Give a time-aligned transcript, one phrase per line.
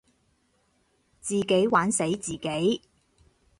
[1.19, 2.81] 自己玩死自己